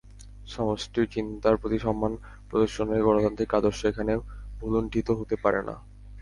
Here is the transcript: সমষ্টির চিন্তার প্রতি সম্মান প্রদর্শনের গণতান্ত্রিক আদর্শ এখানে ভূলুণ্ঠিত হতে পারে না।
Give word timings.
সমষ্টির 0.47 1.05
চিন্তার 1.15 1.55
প্রতি 1.57 1.77
সম্মান 1.79 2.13
প্রদর্শনের 2.49 3.05
গণতান্ত্রিক 3.07 3.51
আদর্শ 3.55 3.79
এখানে 3.85 4.13
ভূলুণ্ঠিত 4.59 5.07
হতে 5.19 5.35
পারে 5.43 5.61
না। 5.67 5.75